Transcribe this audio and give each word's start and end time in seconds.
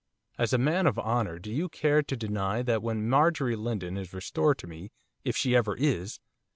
As 0.39 0.51
a 0.51 0.57
man 0.57 0.87
of 0.87 0.97
honour 0.97 1.37
do 1.37 1.51
you 1.51 1.69
care 1.69 2.01
to 2.01 2.17
deny 2.17 2.63
that 2.63 2.81
when 2.81 3.07
Marjorie 3.07 3.55
Lindon 3.55 3.97
is 3.97 4.13
restored 4.15 4.57
to 4.57 4.65
me, 4.65 4.89
if 5.23 5.37
she 5.37 5.55
ever 5.55 5.75
is! 5.77 6.19